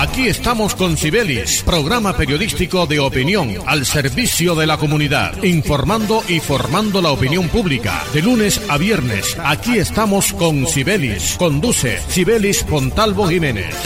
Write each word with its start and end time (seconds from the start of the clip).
Aquí 0.00 0.28
estamos 0.28 0.74
con 0.74 0.96
Cibelis, 0.96 1.62
programa 1.62 2.16
periodístico 2.16 2.86
de 2.86 2.98
opinión 2.98 3.52
al 3.66 3.84
servicio 3.84 4.54
de 4.54 4.66
la 4.66 4.78
comunidad, 4.78 5.42
informando 5.42 6.22
y 6.26 6.40
formando 6.40 7.02
la 7.02 7.10
opinión 7.10 7.50
pública. 7.50 8.02
De 8.14 8.22
lunes 8.22 8.62
a 8.70 8.78
viernes, 8.78 9.36
aquí 9.44 9.76
estamos 9.76 10.32
con 10.32 10.66
Cibelis. 10.66 11.36
Conduce 11.38 12.00
Cibelis 12.08 12.64
Pontalvo 12.64 13.28
Jiménez. 13.28 13.76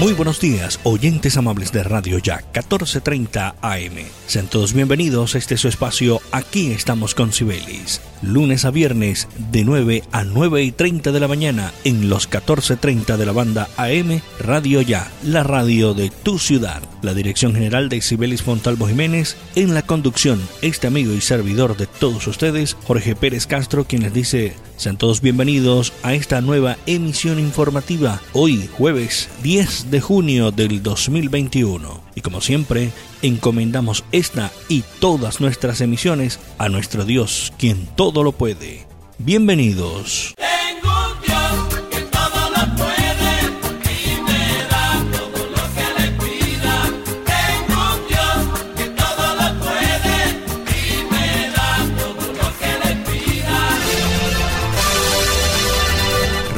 Muy 0.00 0.12
buenos 0.12 0.40
días, 0.40 0.78
oyentes 0.84 1.36
amables 1.36 1.72
de 1.72 1.82
Radio 1.82 2.18
Ya 2.18 2.36
1430 2.36 3.56
AM. 3.60 3.96
Sean 4.28 4.46
todos 4.46 4.72
bienvenidos 4.72 5.34
a 5.34 5.38
este 5.38 5.56
su 5.56 5.66
espacio 5.66 6.20
Aquí 6.30 6.70
estamos 6.70 7.16
con 7.16 7.32
Cibelis. 7.32 8.00
Lunes 8.22 8.64
a 8.64 8.70
viernes 8.70 9.26
de 9.50 9.64
9 9.64 10.04
a 10.12 10.22
9 10.22 10.62
y 10.62 10.70
30 10.70 11.10
de 11.10 11.18
la 11.18 11.26
mañana 11.26 11.72
en 11.82 12.08
los 12.08 12.28
1430 12.28 13.16
de 13.16 13.26
la 13.26 13.32
banda 13.32 13.68
AM 13.76 14.20
Radio 14.38 14.82
Ya, 14.82 15.10
la 15.24 15.42
radio 15.42 15.94
de 15.94 16.10
tu 16.10 16.38
ciudad. 16.38 16.80
La 17.02 17.12
dirección 17.12 17.52
general 17.54 17.88
de 17.88 18.00
Cibelis 18.00 18.42
Fontalvo 18.42 18.86
Jiménez, 18.86 19.36
en 19.56 19.74
la 19.74 19.82
conducción, 19.82 20.40
este 20.62 20.86
amigo 20.86 21.12
y 21.12 21.20
servidor 21.20 21.76
de 21.76 21.88
todos 21.88 22.24
ustedes, 22.28 22.76
Jorge 22.86 23.16
Pérez 23.16 23.48
Castro, 23.48 23.84
quien 23.84 24.02
les 24.02 24.14
dice, 24.14 24.54
sean 24.78 24.96
todos 24.96 25.20
bienvenidos 25.20 25.92
a 26.02 26.14
esta 26.14 26.40
nueva 26.40 26.78
emisión 26.86 27.38
informativa, 27.40 28.22
hoy 28.32 28.68
jueves 28.78 29.28
10 29.42 29.90
de 29.90 30.00
junio 30.00 30.52
del 30.52 30.82
2021. 30.82 32.00
Y 32.14 32.20
como 32.20 32.40
siempre, 32.40 32.92
encomendamos 33.20 34.04
esta 34.12 34.50
y 34.68 34.84
todas 35.00 35.40
nuestras 35.40 35.80
emisiones 35.80 36.38
a 36.58 36.68
nuestro 36.68 37.04
Dios, 37.04 37.52
quien 37.58 37.86
todo 37.96 38.22
lo 38.22 38.32
puede. 38.32 38.86
Bienvenidos. 39.18 40.34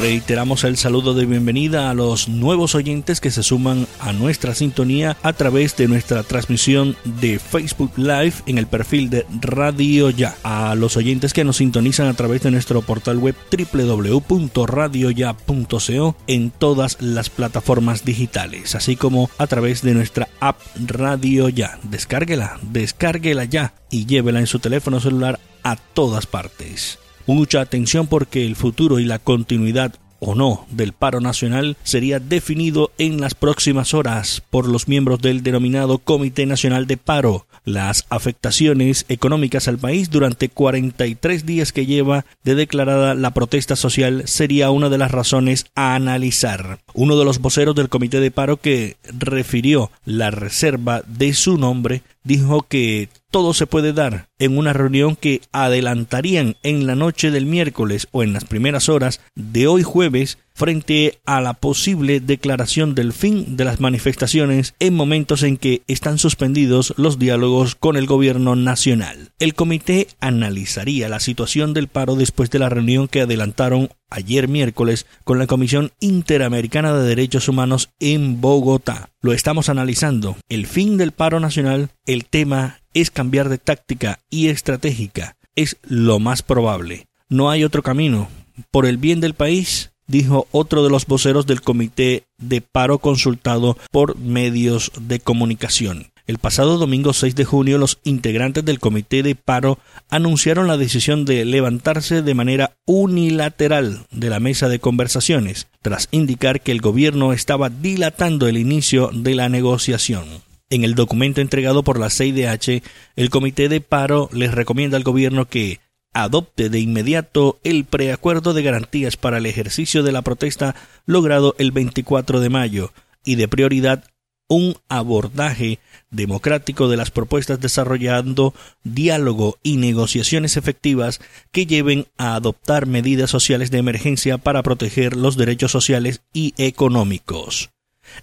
Reiteramos 0.01 0.63
el 0.63 0.77
saludo 0.77 1.13
de 1.13 1.27
bienvenida 1.27 1.91
a 1.91 1.93
los 1.93 2.27
nuevos 2.27 2.73
oyentes 2.73 3.21
que 3.21 3.29
se 3.29 3.43
suman 3.43 3.85
a 3.99 4.13
nuestra 4.13 4.55
sintonía 4.55 5.15
a 5.21 5.33
través 5.33 5.77
de 5.77 5.87
nuestra 5.87 6.23
transmisión 6.23 6.97
de 7.03 7.37
Facebook 7.37 7.91
Live 7.97 8.33
en 8.47 8.57
el 8.57 8.65
perfil 8.65 9.11
de 9.11 9.27
Radio 9.39 10.09
Ya. 10.09 10.35
A 10.41 10.73
los 10.73 10.97
oyentes 10.97 11.33
que 11.33 11.43
nos 11.43 11.57
sintonizan 11.57 12.07
a 12.07 12.15
través 12.15 12.41
de 12.41 12.49
nuestro 12.49 12.81
portal 12.81 13.19
web 13.19 13.35
www.radioya.co 13.51 16.15
en 16.25 16.49
todas 16.49 16.99
las 16.99 17.29
plataformas 17.29 18.03
digitales, 18.03 18.73
así 18.73 18.95
como 18.95 19.29
a 19.37 19.45
través 19.45 19.83
de 19.83 19.93
nuestra 19.93 20.29
app 20.39 20.59
Radio 20.83 21.47
Ya. 21.47 21.77
Descárguela, 21.83 22.59
descárguela 22.63 23.45
ya 23.45 23.75
y 23.91 24.07
llévela 24.07 24.39
en 24.39 24.47
su 24.47 24.57
teléfono 24.57 24.99
celular 24.99 25.39
a 25.61 25.75
todas 25.75 26.25
partes. 26.25 26.97
Mucha 27.27 27.61
atención 27.61 28.07
porque 28.07 28.45
el 28.45 28.55
futuro 28.55 28.99
y 28.99 29.05
la 29.05 29.19
continuidad 29.19 29.93
o 30.21 30.35
no 30.35 30.67
del 30.69 30.93
paro 30.93 31.19
nacional 31.19 31.75
sería 31.83 32.19
definido 32.19 32.91
en 32.99 33.19
las 33.19 33.33
próximas 33.33 33.93
horas 33.93 34.43
por 34.51 34.67
los 34.67 34.87
miembros 34.87 35.19
del 35.19 35.41
denominado 35.41 35.97
Comité 35.97 36.45
Nacional 36.45 36.85
de 36.85 36.97
Paro. 36.97 37.47
Las 37.65 38.05
afectaciones 38.09 39.05
económicas 39.09 39.67
al 39.67 39.79
país 39.79 40.09
durante 40.11 40.49
43 40.49 41.45
días 41.45 41.71
que 41.71 41.87
lleva 41.87 42.25
de 42.43 42.55
declarada 42.55 43.15
la 43.15 43.31
protesta 43.31 43.75
social 43.75 44.23
sería 44.25 44.69
una 44.69 44.89
de 44.89 44.99
las 44.99 45.11
razones 45.11 45.65
a 45.75 45.95
analizar. 45.95 46.79
Uno 46.93 47.17
de 47.17 47.25
los 47.25 47.39
voceros 47.39 47.75
del 47.75 47.89
Comité 47.89 48.19
de 48.19 48.31
Paro 48.31 48.57
que 48.57 48.97
refirió 49.17 49.91
la 50.05 50.29
reserva 50.29 51.01
de 51.07 51.33
su 51.33 51.57
nombre 51.57 52.03
dijo 52.23 52.63
que 52.63 53.09
todo 53.29 53.53
se 53.53 53.67
puede 53.67 53.93
dar 53.93 54.29
en 54.39 54.57
una 54.57 54.73
reunión 54.73 55.15
que 55.15 55.41
adelantarían 55.51 56.57
en 56.63 56.85
la 56.85 56.95
noche 56.95 57.31
del 57.31 57.45
miércoles 57.45 58.07
o 58.11 58.23
en 58.23 58.33
las 58.33 58.45
primeras 58.45 58.89
horas 58.89 59.21
de 59.35 59.67
hoy 59.67 59.83
jueves 59.83 60.37
frente 60.61 61.17
a 61.25 61.41
la 61.41 61.55
posible 61.55 62.19
declaración 62.19 62.93
del 62.93 63.13
fin 63.13 63.57
de 63.57 63.65
las 63.65 63.79
manifestaciones 63.79 64.75
en 64.79 64.93
momentos 64.93 65.41
en 65.41 65.57
que 65.57 65.81
están 65.87 66.19
suspendidos 66.19 66.93
los 66.97 67.17
diálogos 67.17 67.73
con 67.73 67.97
el 67.97 68.05
gobierno 68.05 68.55
nacional. 68.55 69.31
El 69.39 69.55
comité 69.55 70.07
analizaría 70.19 71.09
la 71.09 71.19
situación 71.19 71.73
del 71.73 71.87
paro 71.87 72.15
después 72.15 72.51
de 72.51 72.59
la 72.59 72.69
reunión 72.69 73.07
que 73.07 73.21
adelantaron 73.21 73.89
ayer 74.11 74.47
miércoles 74.47 75.07
con 75.23 75.39
la 75.39 75.47
Comisión 75.47 75.93
Interamericana 75.99 76.93
de 76.93 77.07
Derechos 77.07 77.47
Humanos 77.49 77.89
en 77.99 78.39
Bogotá. 78.39 79.09
Lo 79.19 79.33
estamos 79.33 79.67
analizando. 79.67 80.37
El 80.47 80.67
fin 80.67 80.95
del 80.97 81.11
paro 81.11 81.39
nacional, 81.39 81.89
el 82.05 82.25
tema 82.25 82.81
es 82.93 83.09
cambiar 83.09 83.49
de 83.49 83.57
táctica 83.57 84.19
y 84.29 84.49
estratégica. 84.49 85.37
Es 85.55 85.77
lo 85.81 86.19
más 86.19 86.43
probable. 86.43 87.07
No 87.29 87.49
hay 87.49 87.63
otro 87.63 87.81
camino. 87.81 88.29
Por 88.69 88.85
el 88.85 88.97
bien 88.97 89.21
del 89.21 89.33
país, 89.33 89.90
dijo 90.11 90.47
otro 90.51 90.83
de 90.83 90.89
los 90.89 91.07
voceros 91.07 91.47
del 91.47 91.61
comité 91.61 92.25
de 92.37 92.61
paro 92.61 92.99
consultado 92.99 93.77
por 93.91 94.17
medios 94.17 94.91
de 94.99 95.19
comunicación. 95.19 96.11
El 96.27 96.37
pasado 96.37 96.77
domingo 96.77 97.13
6 97.13 97.35
de 97.35 97.45
junio 97.45 97.77
los 97.77 97.99
integrantes 98.03 98.63
del 98.63 98.79
comité 98.79 99.23
de 99.23 99.35
paro 99.35 99.79
anunciaron 100.09 100.67
la 100.67 100.77
decisión 100.77 101.25
de 101.25 101.43
levantarse 101.45 102.21
de 102.21 102.33
manera 102.35 102.77
unilateral 102.85 104.05
de 104.11 104.29
la 104.29 104.39
mesa 104.39 104.69
de 104.69 104.79
conversaciones, 104.79 105.67
tras 105.81 106.07
indicar 106.11 106.61
que 106.61 106.71
el 106.71 106.79
gobierno 106.79 107.33
estaba 107.33 107.69
dilatando 107.69 108.47
el 108.47 108.57
inicio 108.57 109.09
de 109.13 109.35
la 109.35 109.49
negociación. 109.49 110.25
En 110.69 110.85
el 110.85 110.95
documento 110.95 111.41
entregado 111.41 111.83
por 111.83 111.99
la 111.99 112.09
CIDH, 112.09 112.81
el 113.17 113.29
comité 113.29 113.67
de 113.67 113.81
paro 113.81 114.29
les 114.31 114.53
recomienda 114.53 114.95
al 114.95 115.03
gobierno 115.03 115.49
que 115.49 115.79
adopte 116.13 116.69
de 116.69 116.79
inmediato 116.79 117.59
el 117.63 117.85
preacuerdo 117.85 118.53
de 118.53 118.63
garantías 118.63 119.17
para 119.17 119.37
el 119.37 119.45
ejercicio 119.45 120.03
de 120.03 120.11
la 120.11 120.21
protesta 120.21 120.75
logrado 121.05 121.55
el 121.57 121.71
24 121.71 122.39
de 122.39 122.49
mayo 122.49 122.91
y 123.23 123.35
de 123.35 123.47
prioridad 123.47 124.03
un 124.51 124.75
abordaje 124.89 125.79
democrático 126.09 126.89
de 126.89 126.97
las 126.97 127.09
propuestas 127.09 127.61
desarrollando 127.61 128.53
diálogo 128.83 129.57
y 129.63 129.77
negociaciones 129.77 130.57
efectivas 130.57 131.21
que 131.53 131.65
lleven 131.65 132.07
a 132.17 132.35
adoptar 132.35 132.85
medidas 132.85 133.29
sociales 133.29 133.71
de 133.71 133.77
emergencia 133.77 134.37
para 134.37 134.61
proteger 134.61 135.15
los 135.15 135.37
derechos 135.37 135.71
sociales 135.71 136.21
y 136.33 136.53
económicos. 136.57 137.69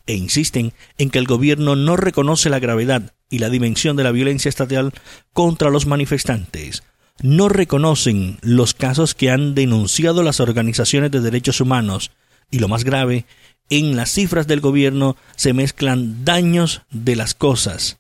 E 0.07 0.15
insisten 0.17 0.75
en 0.99 1.09
que 1.09 1.19
el 1.19 1.27
gobierno 1.27 1.77
no 1.77 1.97
reconoce 1.97 2.51
la 2.51 2.59
gravedad 2.59 3.15
y 3.31 3.39
la 3.39 3.49
dimensión 3.49 3.97
de 3.97 4.05
la 4.05 4.13
violencia 4.13 4.51
estatal 4.51 4.93
contra 5.33 5.71
los 5.71 5.87
manifestantes, 5.87 6.83
no 7.23 7.49
reconocen 7.49 8.39
los 8.43 8.75
casos 8.75 9.15
que 9.15 9.31
han 9.31 9.55
denunciado 9.55 10.23
las 10.23 10.41
organizaciones 10.41 11.11
de 11.11 11.21
derechos 11.21 11.61
humanos 11.61 12.11
y 12.51 12.59
lo 12.59 12.69
más 12.69 12.85
grave, 12.85 13.27
en 13.71 13.97
las 13.97 14.11
cifras 14.11 14.47
del 14.47 14.61
gobierno 14.61 15.17
se 15.37 15.53
mezclan 15.53 16.25
daños 16.25 16.83
de 16.91 17.17
las 17.17 17.35
cosas 17.35 17.99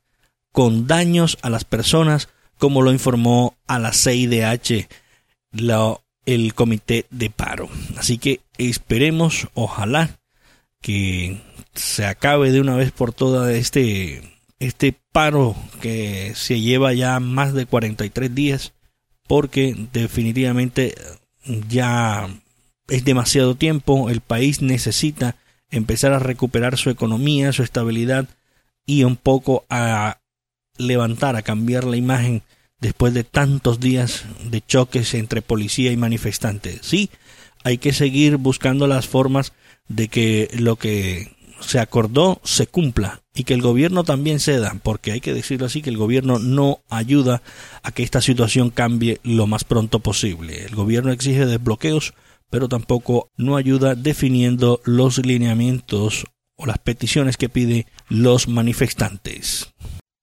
con 0.52 0.86
daños 0.86 1.38
a 1.42 1.50
las 1.50 1.64
personas, 1.64 2.28
como 2.56 2.82
lo 2.82 2.90
informó 2.90 3.56
a 3.66 3.78
la 3.78 3.92
CIDH 3.92 4.88
el 6.26 6.54
comité 6.54 7.06
de 7.10 7.30
paro. 7.30 7.68
Así 7.96 8.18
que 8.18 8.40
esperemos, 8.56 9.48
ojalá, 9.54 10.18
que 10.80 11.40
se 11.74 12.06
acabe 12.06 12.50
de 12.50 12.60
una 12.60 12.76
vez 12.76 12.92
por 12.92 13.12
todas 13.12 13.50
este, 13.50 14.40
este 14.58 14.94
paro 15.12 15.54
que 15.80 16.32
se 16.34 16.60
lleva 16.60 16.92
ya 16.92 17.20
más 17.20 17.54
de 17.54 17.66
43 17.66 18.34
días 18.34 18.72
porque 19.28 19.77
definitivamente 19.93 20.94
ya 21.69 22.28
es 22.89 23.04
demasiado 23.04 23.54
tiempo, 23.54 24.10
el 24.10 24.21
país 24.21 24.63
necesita 24.63 25.36
empezar 25.71 26.13
a 26.13 26.19
recuperar 26.19 26.77
su 26.77 26.91
economía, 26.91 27.53
su 27.53 27.63
estabilidad 27.63 28.27
y 28.86 29.04
un 29.04 29.16
poco 29.16 29.65
a 29.71 30.19
levantar, 30.78 31.36
a 31.36 31.42
cambiar 31.42 31.84
la 31.84 31.97
imagen 31.97 32.42
después 32.80 33.13
de 33.13 33.25
tantos 33.25 33.80
días 33.80 34.25
de 34.45 34.63
choques 34.63 35.13
entre 35.15 35.42
policía 35.42 35.92
y 35.92 35.97
manifestantes. 35.97 36.81
Sí, 36.83 37.10
hay 37.65 37.78
que 37.78 37.92
seguir 37.92 38.36
buscando 38.36 38.86
las 38.86 39.07
formas 39.07 39.53
de 39.89 40.09
que 40.09 40.48
lo 40.59 40.77
que 40.77 41.36
se 41.60 41.81
acordó 41.81 42.41
se 42.45 42.66
cumpla 42.66 43.22
y 43.38 43.44
que 43.44 43.54
el 43.54 43.62
gobierno 43.62 44.02
también 44.02 44.40
ceda, 44.40 44.74
porque 44.82 45.12
hay 45.12 45.20
que 45.20 45.32
decirlo 45.32 45.66
así, 45.66 45.80
que 45.80 45.90
el 45.90 45.96
gobierno 45.96 46.40
no 46.40 46.80
ayuda 46.90 47.40
a 47.84 47.92
que 47.92 48.02
esta 48.02 48.20
situación 48.20 48.70
cambie 48.70 49.20
lo 49.22 49.46
más 49.46 49.62
pronto 49.62 50.00
posible. 50.00 50.64
El 50.64 50.74
gobierno 50.74 51.12
exige 51.12 51.46
desbloqueos, 51.46 52.14
pero 52.50 52.68
tampoco 52.68 53.30
no 53.36 53.56
ayuda 53.56 53.94
definiendo 53.94 54.80
los 54.84 55.24
lineamientos 55.24 56.24
o 56.56 56.66
las 56.66 56.78
peticiones 56.78 57.36
que 57.36 57.48
pide 57.48 57.86
los 58.08 58.48
manifestantes. 58.48 59.68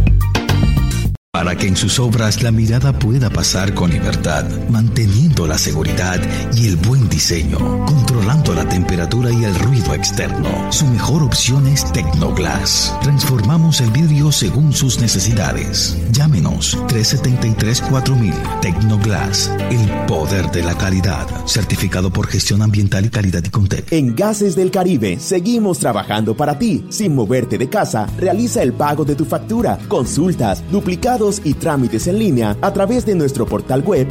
para 1.38 1.56
que 1.56 1.68
en 1.68 1.76
sus 1.76 2.00
obras 2.00 2.42
la 2.42 2.50
mirada 2.50 2.98
pueda 2.98 3.30
pasar 3.30 3.76
con 3.76 3.92
libertad, 3.92 4.44
manteniendo 4.72 5.27
la 5.46 5.58
seguridad 5.58 6.20
y 6.56 6.68
el 6.68 6.78
buen 6.78 7.08
diseño, 7.10 7.58
controlando 7.86 8.54
la 8.54 8.68
temperatura 8.68 9.30
y 9.32 9.44
el 9.44 9.54
ruido 9.60 9.94
externo. 9.94 10.72
Su 10.72 10.88
mejor 10.88 11.22
opción 11.22 11.68
es 11.68 11.92
Tecnoglass. 11.92 12.96
Transformamos 13.04 13.82
el 13.82 13.92
vidrio 13.92 14.32
según 14.32 14.74
sus 14.74 15.00
necesidades. 15.00 15.98
Llámenos 16.12 16.78
373-4000 16.88 18.62
Tecnoglass, 18.62 19.52
el 19.70 20.06
poder 20.08 20.50
de 20.52 20.64
la 20.64 20.76
calidad, 20.78 21.28
certificado 21.46 22.12
por 22.12 22.28
gestión 22.28 22.62
ambiental 22.62 23.06
y 23.06 23.10
calidad 23.10 23.44
y 23.44 23.50
Contec. 23.50 23.92
En 23.92 24.16
Gases 24.16 24.56
del 24.56 24.72
Caribe 24.72 25.20
seguimos 25.20 25.80
trabajando 25.80 26.36
para 26.36 26.58
ti. 26.58 26.86
Sin 26.90 27.14
moverte 27.14 27.58
de 27.58 27.70
casa, 27.70 28.08
realiza 28.18 28.64
el 28.64 28.74
pago 28.74 29.04
de 29.04 29.16
tu 29.16 29.26
factura, 29.26 29.78
consultas, 29.88 30.64
duplicados 30.72 31.42
y 31.44 31.54
trámites 31.54 32.08
en 32.08 32.20
línea 32.20 32.58
a 32.62 32.72
través 32.72 33.06
de 33.06 33.16
nuestro 33.16 33.46
portal 33.46 33.84
web 33.84 34.08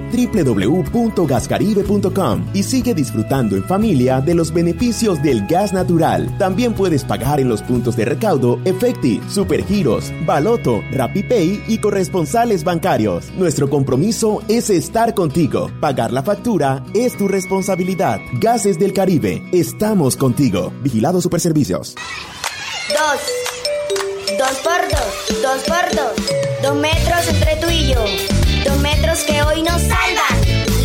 www.gascaribe.com 1.16 2.46
y 2.54 2.62
sigue 2.62 2.94
disfrutando 2.94 3.56
en 3.56 3.64
familia 3.64 4.20
de 4.20 4.34
los 4.34 4.52
beneficios 4.52 5.22
del 5.22 5.46
gas 5.46 5.72
natural. 5.72 6.36
También 6.38 6.74
puedes 6.74 7.04
pagar 7.04 7.40
en 7.40 7.48
los 7.48 7.62
puntos 7.62 7.96
de 7.96 8.04
recaudo 8.04 8.60
Efecti, 8.64 9.20
Supergiros, 9.28 10.12
Baloto, 10.24 10.82
RappiPay 10.92 11.64
y 11.68 11.78
corresponsales 11.78 12.64
bancarios. 12.64 13.30
Nuestro 13.36 13.68
compromiso 13.68 14.42
es 14.48 14.70
estar 14.70 15.14
contigo. 15.14 15.70
Pagar 15.80 16.12
la 16.12 16.22
factura 16.22 16.84
es 16.94 17.16
tu 17.16 17.28
responsabilidad. 17.28 18.20
Gases 18.40 18.78
del 18.78 18.92
Caribe, 18.92 19.42
estamos 19.52 20.16
contigo. 20.16 20.72
Vigilado 20.82 21.20
Superservicios. 21.20 21.94
Dos. 22.88 23.20
Dos 24.38 24.58
por 24.58 24.80
dos. 24.90 25.42
Dos 25.42 25.62
por 25.62 25.96
dos. 25.96 26.62
Dos 26.62 26.76
metros 26.76 27.28
entre 27.28 27.56
tú 27.56 27.68
y 27.70 27.92
yo. 27.92 28.04
Dos 28.64 28.78
metros 28.80 29.20
que 29.20 29.42
hoy 29.42 29.62
nos 29.62 29.80
salvan. 29.80 30.45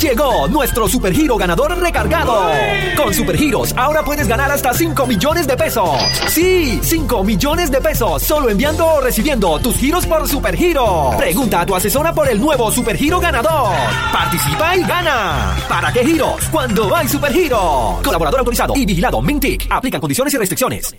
Llegó 0.00 0.48
nuestro 0.48 0.88
supergiro 0.88 1.36
ganador 1.36 1.78
recargado. 1.78 2.50
Con 2.96 3.14
supergiros 3.14 3.72
ahora 3.76 4.02
puedes 4.02 4.26
ganar 4.26 4.50
hasta 4.50 4.72
5 4.72 5.06
millones 5.06 5.46
de 5.46 5.56
pesos. 5.56 5.90
Sí, 6.28 6.80
5 6.82 7.22
millones 7.22 7.70
de 7.70 7.80
pesos 7.80 8.22
solo 8.22 8.50
enviando 8.50 8.86
o 8.86 9.00
recibiendo 9.00 9.58
tus 9.60 9.76
giros 9.76 10.06
por 10.06 10.28
supergiro. 10.28 11.10
Pregunta 11.16 11.60
a 11.60 11.66
tu 11.66 11.74
asesora 11.74 12.12
por 12.12 12.28
el 12.28 12.40
nuevo 12.40 12.70
supergiro 12.70 13.20
ganador. 13.20 13.72
Participa 14.12 14.76
y 14.76 14.82
gana. 14.82 15.56
¿Para 15.68 15.92
qué 15.92 16.04
giros? 16.04 16.44
Cuando 16.50 16.94
hay 16.94 17.08
supergiro. 17.08 18.00
Colaborador 18.02 18.40
autorizado 18.40 18.74
y 18.76 18.84
vigilado 18.84 19.22
Mintic. 19.22 19.66
Aplican 19.70 20.00
condiciones 20.00 20.34
y 20.34 20.38
restricciones. 20.38 20.94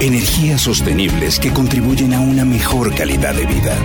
Energías 0.00 0.60
sostenibles 0.60 1.38
que 1.38 1.52
contribuyen 1.52 2.12
a 2.14 2.20
una 2.20 2.44
mejor 2.44 2.92
calidad 2.92 3.34
de 3.34 3.46
vida. 3.46 3.76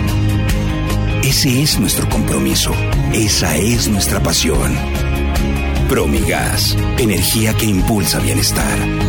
Ese 1.22 1.62
es 1.62 1.78
nuestro 1.78 2.08
compromiso. 2.08 2.72
Esa 3.12 3.56
es 3.56 3.88
nuestra 3.88 4.22
pasión. 4.22 4.74
Promigas, 5.88 6.76
energía 6.98 7.54
que 7.54 7.66
impulsa 7.66 8.18
bienestar. 8.20 9.07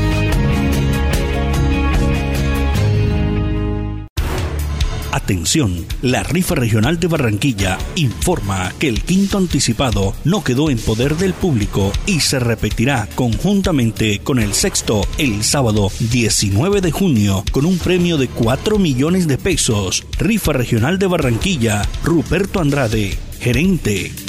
Atención, 5.12 5.86
la 6.02 6.24
rifa 6.24 6.56
regional 6.56 7.00
de 7.00 7.08
Barranquilla 7.08 7.78
informa 7.96 8.72
que 8.78 8.88
el 8.88 9.02
quinto 9.02 9.38
anticipado 9.38 10.14
no 10.24 10.44
quedó 10.44 10.70
en 10.70 10.78
poder 10.78 11.18
del 11.18 11.34
público 11.34 11.92
y 12.06 12.20
se 12.20 12.40
repetirá 12.40 13.10
conjuntamente 13.16 14.20
con 14.20 14.40
el 14.40 14.54
sexto 14.54 15.02
el 15.18 15.44
sábado 15.44 15.92
19 16.00 16.82
de 16.82 16.92
junio 16.92 17.44
con 17.52 17.66
un 17.66 17.80
premio 17.80 18.18
de 18.18 18.28
4 18.28 18.78
millones 18.78 19.28
de 19.28 19.38
pesos. 19.38 20.06
Rifa 20.20 20.54
regional 20.54 21.00
de 21.00 21.08
Barranquilla, 21.08 21.82
Ruperto 22.04 22.60
Andrade, 22.60 23.18
gerente. 23.40 24.29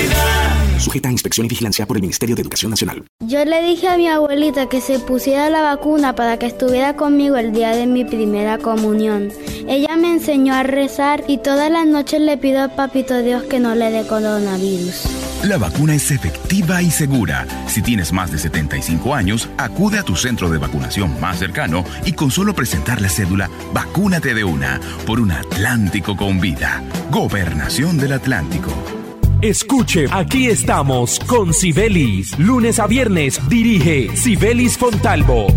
Sujeta 0.81 1.09
a 1.09 1.11
inspección 1.11 1.45
y 1.45 1.49
vigilancia 1.49 1.85
por 1.85 1.97
el 1.97 2.01
Ministerio 2.01 2.35
de 2.35 2.41
Educación 2.41 2.71
Nacional. 2.71 3.05
Yo 3.19 3.45
le 3.45 3.61
dije 3.61 3.87
a 3.87 3.97
mi 3.97 4.07
abuelita 4.07 4.67
que 4.67 4.81
se 4.81 4.97
pusiera 4.97 5.47
la 5.51 5.61
vacuna 5.61 6.15
para 6.15 6.39
que 6.39 6.47
estuviera 6.47 6.95
conmigo 6.95 7.37
el 7.37 7.53
día 7.53 7.75
de 7.75 7.85
mi 7.85 8.03
primera 8.03 8.57
comunión. 8.57 9.31
Ella 9.67 9.95
me 9.95 10.11
enseñó 10.11 10.55
a 10.55 10.63
rezar 10.63 11.23
y 11.27 11.37
todas 11.37 11.69
las 11.69 11.85
noches 11.85 12.19
le 12.19 12.35
pido 12.37 12.63
a 12.63 12.69
Papito 12.69 13.21
Dios 13.21 13.43
que 13.43 13.59
no 13.59 13.75
le 13.75 13.91
dé 13.91 14.07
coronavirus. 14.07 15.03
La 15.43 15.59
vacuna 15.59 15.93
es 15.93 16.09
efectiva 16.09 16.81
y 16.81 16.89
segura. 16.89 17.45
Si 17.67 17.83
tienes 17.83 18.11
más 18.11 18.31
de 18.31 18.39
75 18.39 19.13
años, 19.13 19.49
acude 19.57 19.99
a 19.99 20.03
tu 20.03 20.15
centro 20.15 20.49
de 20.49 20.57
vacunación 20.57 21.19
más 21.21 21.37
cercano 21.37 21.83
y 22.05 22.13
con 22.13 22.31
solo 22.31 22.55
presentar 22.55 23.01
la 23.01 23.09
cédula, 23.09 23.51
vacúnate 23.71 24.33
de 24.33 24.43
una 24.43 24.79
por 25.05 25.19
un 25.19 25.31
Atlántico 25.31 26.17
con 26.17 26.39
vida. 26.39 26.83
Gobernación 27.11 27.99
del 27.99 28.13
Atlántico. 28.13 29.00
Escuche, 29.41 30.05
aquí 30.11 30.49
estamos 30.49 31.19
con 31.21 31.51
Sibelis. 31.51 32.37
Lunes 32.37 32.77
a 32.77 32.85
viernes 32.85 33.41
dirige 33.49 34.15
Sibelis 34.15 34.77
Fontalvo. 34.77 35.47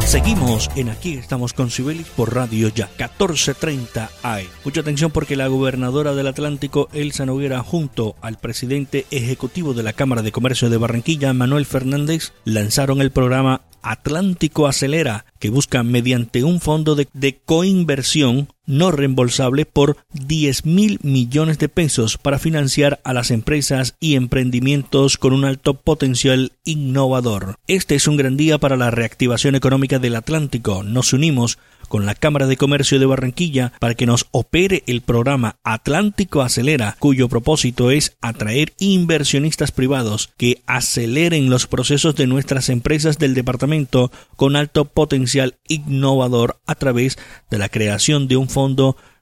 Seguimos 0.00 0.70
en 0.74 0.88
Aquí 0.88 1.14
estamos 1.14 1.52
con 1.52 1.70
Sibelis 1.70 2.08
por 2.08 2.34
Radio 2.34 2.66
Ya 2.66 2.86
1430 2.98 4.10
AM. 4.24 4.46
Mucha 4.64 4.80
atención 4.80 5.12
porque 5.12 5.36
la 5.36 5.46
gobernadora 5.46 6.14
del 6.14 6.26
Atlántico, 6.26 6.88
Elsa 6.92 7.26
Noguera, 7.26 7.62
junto 7.62 8.16
al 8.22 8.38
presidente 8.38 9.06
ejecutivo 9.12 9.72
de 9.72 9.84
la 9.84 9.92
Cámara 9.92 10.22
de 10.22 10.32
Comercio 10.32 10.68
de 10.68 10.78
Barranquilla, 10.78 11.32
Manuel 11.32 11.64
Fernández, 11.64 12.32
lanzaron 12.44 13.00
el 13.00 13.12
programa 13.12 13.62
Atlántico 13.82 14.66
Acelera, 14.66 15.26
que 15.38 15.50
busca 15.50 15.82
mediante 15.82 16.44
un 16.44 16.60
fondo 16.60 16.94
de, 16.94 17.40
coinversión 17.44 18.48
no 18.72 18.90
reembolsable 18.90 19.66
por 19.66 19.98
10 20.14 20.64
mil 20.64 20.98
millones 21.02 21.58
de 21.58 21.68
pesos 21.68 22.16
para 22.16 22.38
financiar 22.38 23.00
a 23.04 23.12
las 23.12 23.30
empresas 23.30 23.96
y 24.00 24.14
emprendimientos 24.14 25.18
con 25.18 25.34
un 25.34 25.44
alto 25.44 25.74
potencial 25.74 26.52
innovador. 26.64 27.56
Este 27.66 27.94
es 27.94 28.08
un 28.08 28.16
gran 28.16 28.38
día 28.38 28.56
para 28.56 28.78
la 28.78 28.90
reactivación 28.90 29.56
económica 29.56 29.98
del 29.98 30.16
Atlántico. 30.16 30.82
Nos 30.82 31.12
unimos 31.12 31.58
con 31.88 32.06
la 32.06 32.14
Cámara 32.14 32.46
de 32.46 32.56
Comercio 32.56 32.98
de 32.98 33.04
Barranquilla 33.04 33.74
para 33.78 33.94
que 33.94 34.06
nos 34.06 34.26
opere 34.30 34.82
el 34.86 35.02
programa 35.02 35.56
Atlántico 35.62 36.40
Acelera, 36.40 36.96
cuyo 36.98 37.28
propósito 37.28 37.90
es 37.90 38.16
atraer 38.22 38.72
inversionistas 38.78 39.72
privados 39.72 40.30
que 40.38 40.62
aceleren 40.66 41.50
los 41.50 41.66
procesos 41.66 42.14
de 42.16 42.26
nuestras 42.26 42.70
empresas 42.70 43.18
del 43.18 43.34
departamento 43.34 44.10
con 44.36 44.56
alto 44.56 44.86
potencial 44.86 45.56
innovador 45.68 46.56
a 46.66 46.74
través 46.76 47.18
de 47.50 47.58
la 47.58 47.68
creación 47.68 48.28
de 48.28 48.38
un 48.38 48.48
fondo 48.48 48.61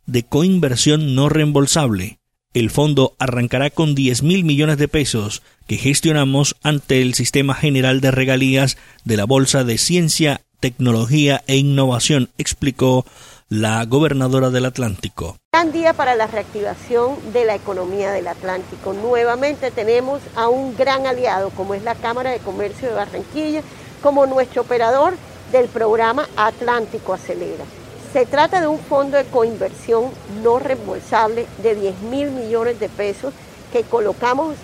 de 0.06 0.22
coinversión 0.22 1.14
no 1.14 1.28
reembolsable. 1.28 2.18
El 2.52 2.70
fondo 2.70 3.14
arrancará 3.18 3.70
con 3.70 3.94
10 3.94 4.22
mil 4.22 4.44
millones 4.44 4.76
de 4.76 4.88
pesos 4.88 5.42
que 5.66 5.76
gestionamos 5.76 6.56
ante 6.62 7.00
el 7.00 7.14
Sistema 7.14 7.54
General 7.54 8.00
de 8.00 8.10
Regalías 8.10 8.76
de 9.04 9.16
la 9.16 9.24
Bolsa 9.24 9.64
de 9.64 9.78
Ciencia 9.78 10.40
tecnología 10.60 11.42
e 11.46 11.56
innovación, 11.56 12.28
explicó 12.38 13.04
la 13.48 13.84
gobernadora 13.84 14.50
del 14.50 14.66
Atlántico. 14.66 15.36
Gran 15.52 15.72
día 15.72 15.92
para 15.92 16.14
la 16.14 16.28
reactivación 16.28 17.32
de 17.32 17.44
la 17.44 17.56
economía 17.56 18.12
del 18.12 18.28
Atlántico. 18.28 18.92
Nuevamente 18.92 19.70
tenemos 19.70 20.20
a 20.36 20.48
un 20.48 20.76
gran 20.76 21.06
aliado 21.06 21.50
como 21.50 21.74
es 21.74 21.82
la 21.82 21.96
Cámara 21.96 22.30
de 22.30 22.38
Comercio 22.38 22.88
de 22.88 22.94
Barranquilla 22.94 23.62
como 24.02 24.26
nuestro 24.26 24.62
operador 24.62 25.14
del 25.50 25.68
programa 25.68 26.28
Atlántico 26.36 27.12
Acelera. 27.12 27.64
Se 28.12 28.26
trata 28.26 28.60
de 28.60 28.66
un 28.66 28.80
fondo 28.80 29.16
de 29.16 29.24
coinversión 29.24 30.10
no 30.42 30.58
reembolsable 30.58 31.46
de 31.62 31.76
10 31.76 32.00
mil 32.10 32.32
millones 32.32 32.80
de 32.80 32.88
pesos 32.88 33.32
que 33.72 33.84
colocamos 33.84 34.56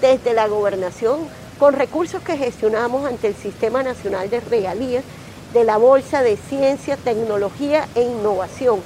desde 0.00 0.34
la 0.34 0.46
gobernación 0.46 1.18
con 1.58 1.74
recursos 1.74 2.22
que 2.22 2.36
gestionamos 2.36 3.04
ante 3.04 3.26
el 3.26 3.34
Sistema 3.34 3.82
Nacional 3.82 4.30
de 4.30 4.38
Regalías 4.38 5.02
de 5.52 5.64
la 5.64 5.78
Bolsa 5.78 6.22
de 6.22 6.36
Ciencia, 6.36 6.96
Tecnología 6.96 7.88
e 7.96 8.02
Innovación 8.02 8.78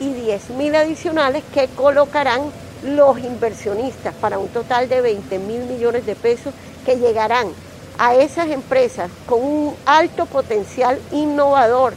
y 0.00 0.12
10.000 0.12 0.76
adicionales 0.76 1.42
que 1.54 1.68
colocarán 1.68 2.42
los 2.84 3.18
inversionistas 3.20 4.14
para 4.16 4.38
un 4.38 4.48
total 4.48 4.90
de 4.90 5.00
20 5.00 5.38
mil 5.38 5.60
millones 5.64 6.04
de 6.04 6.14
pesos 6.14 6.52
que 6.84 6.98
llegarán 6.98 7.48
a 7.96 8.16
esas 8.16 8.48
empresas 8.48 9.10
con 9.26 9.42
un 9.42 9.74
alto 9.86 10.26
potencial 10.26 10.98
innovador 11.10 11.94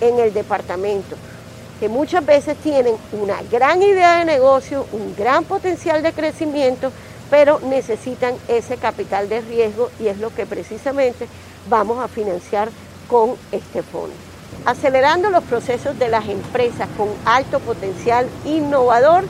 en 0.00 0.18
el 0.18 0.32
departamento, 0.32 1.16
que 1.80 1.88
muchas 1.88 2.24
veces 2.24 2.56
tienen 2.58 2.94
una 3.12 3.42
gran 3.50 3.82
idea 3.82 4.18
de 4.18 4.24
negocio, 4.24 4.86
un 4.92 5.14
gran 5.16 5.44
potencial 5.44 6.02
de 6.02 6.12
crecimiento, 6.12 6.90
pero 7.30 7.60
necesitan 7.60 8.34
ese 8.48 8.76
capital 8.76 9.28
de 9.28 9.40
riesgo 9.40 9.90
y 10.00 10.08
es 10.08 10.18
lo 10.18 10.34
que 10.34 10.46
precisamente 10.46 11.26
vamos 11.68 12.02
a 12.02 12.08
financiar 12.08 12.70
con 13.06 13.34
este 13.52 13.82
fondo. 13.82 14.14
Acelerando 14.64 15.30
los 15.30 15.44
procesos 15.44 15.98
de 15.98 16.08
las 16.08 16.28
empresas 16.28 16.88
con 16.96 17.08
alto 17.24 17.60
potencial 17.60 18.26
innovador, 18.44 19.24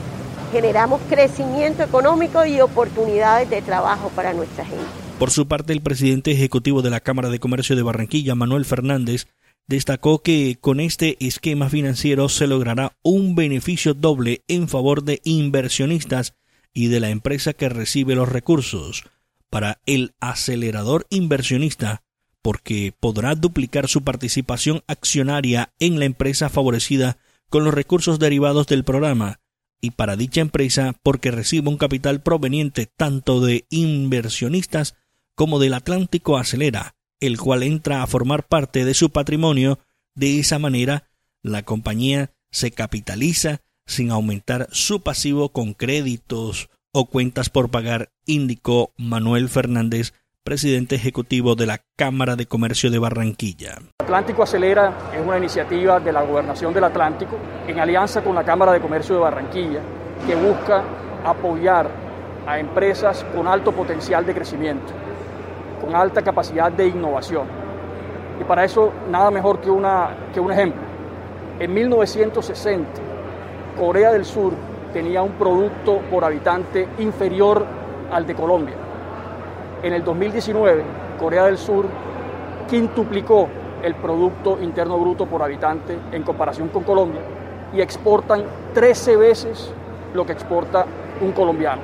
generamos 0.51 1.01
crecimiento 1.09 1.83
económico 1.83 2.45
y 2.45 2.59
oportunidades 2.61 3.49
de 3.49 3.61
trabajo 3.61 4.09
para 4.15 4.33
nuestra 4.33 4.65
gente. 4.65 4.83
Por 5.19 5.31
su 5.31 5.47
parte, 5.47 5.73
el 5.73 5.81
presidente 5.81 6.31
ejecutivo 6.31 6.81
de 6.81 6.89
la 6.89 7.01
Cámara 7.01 7.29
de 7.29 7.39
Comercio 7.39 7.75
de 7.75 7.83
Barranquilla, 7.83 8.35
Manuel 8.35 8.65
Fernández, 8.65 9.27
destacó 9.69 10.23
que 10.23 10.57
con 10.59 10.79
este 10.79 11.15
esquema 11.19 11.69
financiero 11.69 12.27
se 12.27 12.47
logrará 12.47 12.97
un 13.03 13.35
beneficio 13.35 13.93
doble 13.93 14.41
en 14.47 14.67
favor 14.67 15.03
de 15.03 15.21
inversionistas 15.23 16.33
y 16.73 16.87
de 16.87 16.99
la 16.99 17.11
empresa 17.11 17.53
que 17.53 17.69
recibe 17.69 18.15
los 18.15 18.27
recursos. 18.27 19.03
Para 19.51 19.79
el 19.85 20.15
acelerador 20.19 21.05
inversionista, 21.11 22.01
porque 22.41 22.95
podrá 22.99 23.35
duplicar 23.35 23.87
su 23.87 24.03
participación 24.03 24.81
accionaria 24.87 25.71
en 25.77 25.99
la 25.99 26.05
empresa 26.05 26.49
favorecida 26.49 27.19
con 27.49 27.63
los 27.63 27.73
recursos 27.73 28.17
derivados 28.17 28.65
del 28.65 28.83
programa, 28.83 29.39
y 29.81 29.91
para 29.91 30.15
dicha 30.15 30.41
empresa 30.41 30.95
porque 31.03 31.29
recibe 31.29 31.69
un 31.69 31.77
capital 31.77 32.23
proveniente 32.23 32.87
tanto 32.87 33.39
de 33.39 33.65
inversionistas 33.69 34.95
como 35.35 35.59
del 35.59 35.75
Atlántico 35.75 36.39
Acelera, 36.39 36.95
el 37.19 37.39
cual 37.39 37.63
entra 37.63 38.03
a 38.03 38.07
formar 38.07 38.47
parte 38.47 38.85
de 38.85 38.93
su 38.93 39.09
patrimonio. 39.09 39.79
De 40.15 40.39
esa 40.39 40.59
manera, 40.59 41.05
la 41.41 41.63
compañía 41.63 42.31
se 42.51 42.71
capitaliza 42.71 43.61
sin 43.85 44.11
aumentar 44.11 44.67
su 44.71 45.01
pasivo 45.01 45.49
con 45.49 45.73
créditos 45.73 46.69
o 46.91 47.05
cuentas 47.05 47.49
por 47.49 47.69
pagar, 47.69 48.09
indicó 48.25 48.91
Manuel 48.97 49.49
Fernández, 49.49 50.13
presidente 50.43 50.95
ejecutivo 50.95 51.55
de 51.55 51.67
la 51.67 51.81
Cámara 51.95 52.35
de 52.35 52.47
Comercio 52.47 52.89
de 52.89 52.99
Barranquilla. 52.99 53.77
Atlántico 53.99 54.43
Acelera 54.43 55.11
es 55.13 55.25
una 55.25 55.37
iniciativa 55.37 55.99
de 55.99 56.11
la 56.11 56.23
Gobernación 56.23 56.73
del 56.73 56.85
Atlántico 56.85 57.37
en 57.67 57.79
alianza 57.79 58.23
con 58.23 58.35
la 58.35 58.43
Cámara 58.43 58.71
de 58.71 58.81
Comercio 58.81 59.15
de 59.15 59.21
Barranquilla 59.21 59.81
que 60.25 60.35
busca 60.35 60.83
apoyar 61.23 61.89
a 62.47 62.59
empresas 62.59 63.23
con 63.35 63.47
alto 63.47 63.71
potencial 63.71 64.25
de 64.25 64.33
crecimiento, 64.33 64.91
con 65.79 65.95
alta 65.95 66.21
capacidad 66.21 66.71
de 66.71 66.87
innovación. 66.87 67.47
Y 68.39 68.43
para 68.43 68.63
eso 68.63 68.91
nada 69.09 69.31
mejor 69.31 69.59
que, 69.59 69.69
una, 69.69 70.09
que 70.33 70.39
un 70.39 70.51
ejemplo. 70.51 70.81
En 71.59 71.73
1960, 71.73 72.87
Corea 73.77 74.11
del 74.11 74.25
Sur 74.25 74.53
tenía 74.93 75.21
un 75.21 75.33
producto 75.33 75.99
por 76.09 76.23
habitante 76.23 76.87
inferior 76.99 77.65
al 78.11 78.25
de 78.25 78.35
Colombia. 78.35 78.75
En 79.83 79.93
el 79.93 80.03
2019, 80.03 80.83
Corea 81.19 81.45
del 81.45 81.57
Sur 81.57 81.85
quintuplicó 82.69 83.47
el 83.83 83.95
Producto 83.95 84.57
Interno 84.61 84.97
Bruto 84.97 85.25
por 85.25 85.41
habitante 85.41 85.97
en 86.11 86.23
comparación 86.23 86.69
con 86.69 86.83
Colombia 86.83 87.21
y 87.73 87.81
exportan 87.81 88.43
13 88.73 89.15
veces 89.15 89.71
lo 90.13 90.25
que 90.25 90.33
exporta 90.33 90.85
un 91.21 91.31
colombiano. 91.31 91.81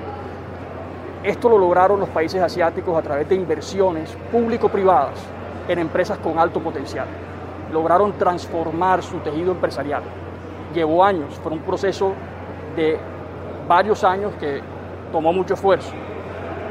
Esto 1.25 1.49
lo 1.49 1.57
lograron 1.57 1.99
los 1.99 2.09
países 2.09 2.39
asiáticos 2.39 2.95
a 2.95 3.01
través 3.01 3.27
de 3.27 3.33
inversiones 3.33 4.15
público-privadas 4.31 5.15
en 5.67 5.79
empresas 5.79 6.19
con 6.19 6.37
alto 6.37 6.59
potencial. 6.59 7.07
Lograron 7.73 8.13
transformar 8.13 9.01
su 9.01 9.17
tejido 9.17 9.53
empresarial. 9.53 10.03
Llevó 10.71 11.03
años, 11.03 11.33
fue 11.41 11.51
un 11.51 11.61
proceso 11.61 12.13
de 12.75 12.99
varios 13.67 14.03
años 14.03 14.33
que 14.39 14.61
tomó 15.11 15.33
mucho 15.33 15.55
esfuerzo. 15.55 15.93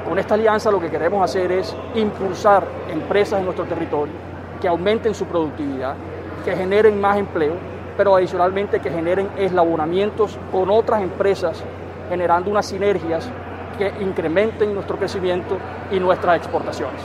Con 0.08 0.20
esta 0.20 0.34
alianza 0.34 0.70
lo 0.70 0.78
que 0.78 0.88
queremos 0.88 1.25
hacer 1.25 1.50
es 1.50 1.76
impulsar 1.96 2.64
empresas 2.88 3.40
en 3.40 3.46
nuestro 3.46 3.64
territorio 3.64 4.14
que 4.61 4.68
aumenten 4.68 5.16
su 5.16 5.25
productividad, 5.25 5.96
que 6.44 6.54
generen 6.54 7.00
más 7.00 7.16
empleo, 7.18 7.54
pero 7.96 8.14
adicionalmente 8.14 8.78
que 8.78 8.88
generen 8.88 9.30
eslabonamientos 9.37 10.38
con 10.52 10.70
otras 10.70 11.02
empresas, 11.02 11.61
generando 12.08 12.52
unas 12.52 12.66
sinergias 12.66 13.28
que 13.76 13.93
incrementen 14.00 14.75
nuestro 14.75 14.99
crecimiento 14.99 15.59
y 15.90 15.99
nuestras 16.00 16.38
exportaciones. 16.38 17.00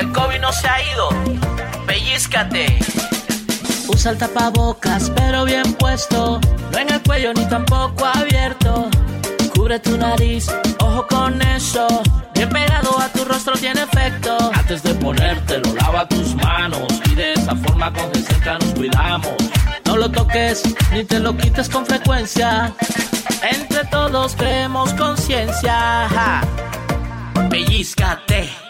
El 0.00 0.10
COVID 0.12 0.40
no 0.40 0.50
se 0.50 0.66
ha 0.66 0.82
ido 0.94 1.10
pellizcate. 1.86 2.78
Usa 3.88 4.12
el 4.12 4.18
tapabocas, 4.18 5.10
pero 5.10 5.44
bien 5.44 5.74
puesto. 5.74 6.40
No 6.72 6.78
en 6.78 6.90
el 6.90 7.02
cuello 7.02 7.34
ni 7.34 7.44
tampoco 7.46 8.06
abierto. 8.06 8.88
Cubre 9.54 9.78
tu 9.78 9.98
nariz, 9.98 10.46
ojo 10.78 11.06
con 11.06 11.42
eso. 11.42 11.86
Bien 12.34 12.48
pegado 12.48 12.98
a 12.98 13.08
tu 13.08 13.26
rostro 13.26 13.52
tiene 13.58 13.82
efecto. 13.82 14.38
Antes 14.54 14.82
de 14.82 14.94
ponértelo, 14.94 15.74
lava 15.74 16.08
tus 16.08 16.34
manos. 16.36 16.88
Y 17.10 17.14
de 17.16 17.34
esa 17.34 17.54
forma 17.56 17.92
con 17.92 18.14
cerca 18.14 18.58
nos 18.58 18.72
cuidamos. 18.72 19.34
No 19.84 19.98
lo 19.98 20.10
toques 20.10 20.62
ni 20.92 21.04
te 21.04 21.18
lo 21.18 21.36
quites 21.36 21.68
con 21.68 21.84
frecuencia. 21.84 22.72
Entre 23.42 23.84
todos 23.90 24.34
creemos 24.34 24.94
conciencia. 24.94 26.40
Pellizcate. 27.50 28.69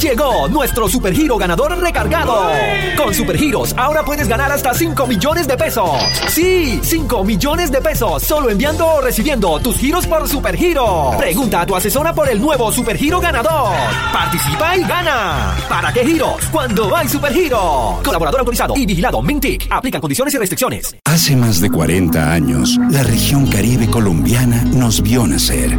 Llegó 0.00 0.48
nuestro 0.48 0.88
supergiro 0.88 1.36
ganador 1.36 1.78
recargado. 1.78 2.50
Con 2.96 3.14
supergiros 3.14 3.74
ahora 3.76 4.04
puedes 4.04 4.28
ganar 4.28 4.50
hasta 4.50 4.74
5 4.74 5.06
millones 5.06 5.46
de 5.46 5.56
pesos. 5.56 5.90
Sí, 6.28 6.80
5 6.82 7.24
millones 7.24 7.70
de 7.70 7.80
pesos 7.80 8.22
solo 8.22 8.50
enviando 8.50 8.86
o 8.86 9.00
recibiendo 9.00 9.58
tus 9.60 9.76
giros 9.76 10.06
por 10.06 10.28
supergiro. 10.28 11.12
Pregunta 11.18 11.62
a 11.62 11.66
tu 11.66 11.76
asesora 11.76 12.12
por 12.12 12.28
el 12.28 12.40
nuevo 12.40 12.72
supergiro 12.72 13.20
ganador. 13.20 13.72
Participa 14.12 14.76
y 14.76 14.82
gana. 14.82 15.54
¿Para 15.68 15.92
qué 15.92 16.04
giros? 16.04 16.44
Cuando 16.50 16.94
hay 16.96 17.08
supergiro. 17.08 18.00
Colaborador 18.04 18.40
autorizado 18.40 18.74
y 18.76 18.86
vigilado 18.86 19.22
Mintic. 19.22 19.66
Aplican 19.70 20.00
condiciones 20.00 20.34
y 20.34 20.38
restricciones. 20.38 20.96
Hace 21.04 21.36
más 21.36 21.60
de 21.60 21.70
40 21.70 22.32
años, 22.32 22.76
la 22.90 23.02
región 23.04 23.46
caribe 23.46 23.88
colombiana 23.88 24.64
nos 24.64 25.00
vio 25.00 25.26
nacer. 25.26 25.78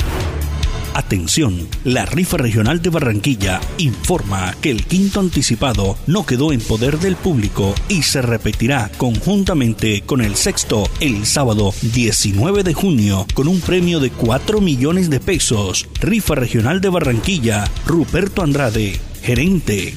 Atención, 0.93 1.69
la 1.85 2.05
rifa 2.05 2.37
regional 2.37 2.81
de 2.81 2.89
Barranquilla 2.89 3.61
informa 3.77 4.53
que 4.61 4.71
el 4.71 4.85
quinto 4.85 5.21
anticipado 5.21 5.97
no 6.05 6.25
quedó 6.25 6.51
en 6.51 6.59
poder 6.59 6.99
del 6.99 7.15
público 7.15 7.73
y 7.87 8.03
se 8.03 8.21
repetirá 8.21 8.91
conjuntamente 8.97 10.01
con 10.01 10.21
el 10.21 10.35
sexto 10.35 10.89
el 10.99 11.25
sábado 11.25 11.73
19 11.81 12.63
de 12.63 12.73
junio 12.73 13.25
con 13.33 13.47
un 13.47 13.61
premio 13.61 14.01
de 14.01 14.11
4 14.11 14.59
millones 14.59 15.09
de 15.09 15.21
pesos. 15.21 15.87
Rifa 16.01 16.35
regional 16.35 16.81
de 16.81 16.89
Barranquilla, 16.89 17.63
Ruperto 17.85 18.41
Andrade, 18.41 18.99
gerente. 19.21 19.95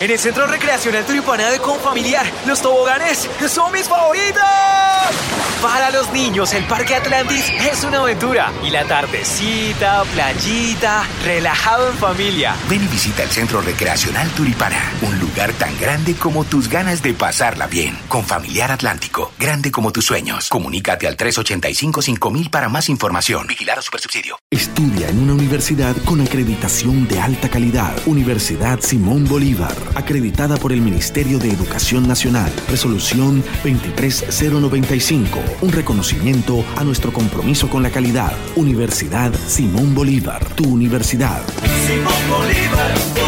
En 0.00 0.10
el 0.10 0.18
Centro 0.18 0.46
Recreacional 0.46 1.04
Turipana 1.04 1.50
de 1.50 1.58
Confamiliar, 1.58 2.26
los 2.46 2.60
toboganes 2.60 3.28
son 3.48 3.72
mis 3.72 3.88
favoritos. 3.88 4.42
Para 5.62 5.90
los 5.90 6.12
niños, 6.12 6.52
el 6.54 6.64
Parque 6.64 6.94
Atlantis 6.94 7.50
es 7.50 7.82
una 7.82 7.98
aventura. 7.98 8.52
Y 8.64 8.70
la 8.70 8.84
tardecita, 8.84 10.04
playita, 10.14 11.04
relajado 11.24 11.90
en 11.90 11.96
familia. 11.96 12.54
Ven 12.68 12.84
y 12.84 12.86
visita 12.86 13.24
el 13.24 13.30
Centro 13.30 13.60
Recreacional 13.60 14.30
Turipana, 14.30 14.92
un 15.02 15.18
lugar 15.18 15.52
tan 15.54 15.76
grande 15.78 16.14
como 16.14 16.44
tus 16.44 16.68
ganas 16.68 17.02
de 17.02 17.12
pasarla 17.12 17.66
bien. 17.66 17.98
Con 18.08 18.24
Familiar 18.24 18.70
Atlántico, 18.70 19.32
grande 19.38 19.72
como 19.72 19.90
tus 19.90 20.04
sueños. 20.04 20.48
Comunícate 20.48 21.08
al 21.08 21.16
385-5000 21.16 22.50
para 22.50 22.68
más 22.68 22.88
información. 22.88 23.46
Vigilar 23.48 23.80
a 23.80 23.82
Supersubsidio. 23.82 24.38
Estudia 24.50 25.08
en 25.08 25.18
una 25.18 25.34
universidad 25.34 25.96
con 26.04 26.20
acreditación 26.20 27.08
de 27.08 27.20
alta 27.20 27.48
calidad. 27.48 27.96
Universidad 28.06 28.80
Simón 28.80 29.24
Bolívar 29.24 29.74
acreditada 29.96 30.56
por 30.56 30.72
el 30.72 30.80
Ministerio 30.80 31.38
de 31.38 31.50
Educación 31.50 32.06
Nacional. 32.06 32.52
Resolución 32.68 33.42
23095, 33.62 35.40
un 35.60 35.72
reconocimiento 35.72 36.64
a 36.76 36.84
nuestro 36.84 37.12
compromiso 37.12 37.68
con 37.68 37.82
la 37.82 37.90
calidad. 37.90 38.32
Universidad 38.56 39.32
Simón 39.46 39.94
Bolívar, 39.94 40.44
tu 40.54 40.64
universidad. 40.64 41.42
Simón 41.86 42.12
Bolívar. 42.30 43.27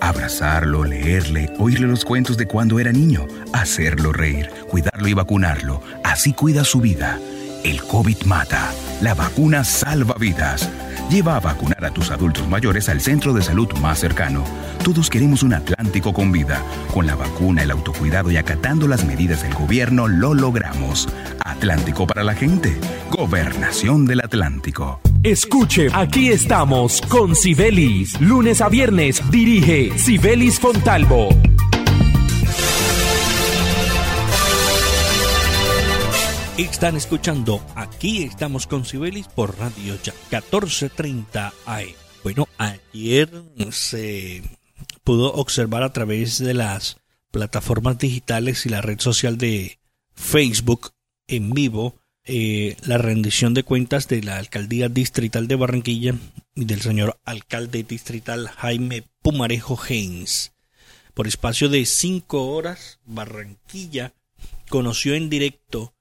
Abrazarlo, 0.00 0.84
leerle, 0.84 1.50
oírle 1.58 1.86
los 1.86 2.04
cuentos 2.04 2.36
de 2.36 2.46
cuando 2.46 2.78
era 2.78 2.92
niño, 2.92 3.26
hacerlo 3.52 4.12
reír, 4.12 4.50
cuidarlo 4.68 5.08
y 5.08 5.14
vacunarlo. 5.14 5.82
Así 6.04 6.32
cuida 6.32 6.64
su 6.64 6.80
vida. 6.80 7.18
El 7.64 7.82
COVID 7.82 8.22
mata. 8.24 8.72
La 9.00 9.14
vacuna 9.14 9.64
salva 9.64 10.14
vidas. 10.18 10.70
Lleva 11.10 11.36
a 11.36 11.40
vacunar 11.40 11.84
a 11.84 11.90
tus 11.90 12.10
adultos 12.10 12.48
mayores 12.48 12.88
al 12.88 13.00
centro 13.00 13.32
de 13.32 13.42
salud 13.42 13.72
más 13.80 13.98
cercano. 13.98 14.44
Todos 14.84 15.10
queremos 15.10 15.42
un 15.42 15.54
Atlántico 15.54 16.12
con 16.12 16.32
vida. 16.32 16.62
Con 16.92 17.06
la 17.06 17.14
vacuna, 17.14 17.62
el 17.62 17.70
autocuidado 17.70 18.30
y 18.30 18.36
acatando 18.36 18.88
las 18.88 19.04
medidas 19.04 19.42
del 19.42 19.54
gobierno 19.54 20.08
lo 20.08 20.34
logramos. 20.34 21.08
Atlántico 21.44 22.06
para 22.06 22.24
la 22.24 22.34
gente. 22.34 22.78
Gobernación 23.10 24.06
del 24.06 24.20
Atlántico. 24.20 25.00
Escuche, 25.22 25.88
aquí 25.92 26.28
estamos 26.28 27.00
con 27.02 27.34
Sibelis. 27.34 28.20
Lunes 28.20 28.60
a 28.60 28.68
viernes 28.68 29.22
dirige 29.30 29.96
Sibelis 29.98 30.60
Fontalvo. 30.60 31.28
Están 36.56 36.96
escuchando 36.96 37.60
Aquí 37.74 38.22
estamos 38.22 38.66
con 38.66 38.84
Sibelis 38.84 39.28
por 39.28 39.58
Radio 39.58 39.98
Ya 40.02 40.12
1430 40.30 41.52
AM. 41.66 41.86
Bueno, 42.22 42.48
ayer 42.58 43.30
se 43.70 44.42
pudo 45.04 45.32
observar 45.34 45.82
a 45.82 45.92
través 45.92 46.38
de 46.38 46.54
las 46.54 46.98
plataformas 47.30 47.98
digitales 47.98 48.64
y 48.66 48.68
la 48.68 48.80
red 48.80 49.00
social 49.00 49.38
de 49.38 49.78
Facebook 50.14 50.92
en 51.28 51.50
vivo 51.50 51.96
eh, 52.26 52.76
la 52.84 52.98
rendición 52.98 53.54
de 53.54 53.62
cuentas 53.62 54.08
de 54.08 54.20
la 54.20 54.36
alcaldía 54.38 54.88
distrital 54.88 55.46
de 55.46 55.54
Barranquilla 55.54 56.14
y 56.56 56.64
del 56.64 56.80
señor 56.80 57.20
alcalde 57.24 57.84
distrital 57.84 58.48
Jaime 58.48 59.04
Pumarejo 59.22 59.78
Haynes. 59.80 60.52
Por 61.14 61.28
espacio 61.28 61.68
de 61.68 61.86
cinco 61.86 62.48
horas, 62.48 62.98
Barranquilla 63.06 64.12
conoció 64.68 65.14
en 65.14 65.30
directo, 65.30 65.94